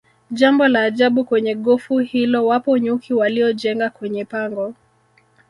[0.31, 4.73] Jambo la ajabu kwenye gofu hilo wapo nyuki waliojenga kwenye pango